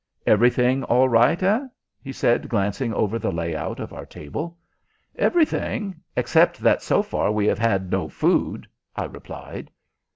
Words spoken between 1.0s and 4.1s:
right, eh?" he said, glancing over the lay out of our